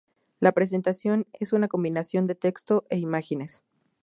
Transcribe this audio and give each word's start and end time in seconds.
La 0.39 0.51
presentación 0.51 1.27
es 1.31 1.53
una 1.53 1.67
combinación 1.67 2.25
de 2.25 2.33
texto 2.33 2.85
e 2.89 2.97
imágenes. 2.97 3.61